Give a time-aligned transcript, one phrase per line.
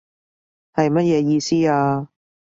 [0.73, 2.09] 係乜嘢意思啊？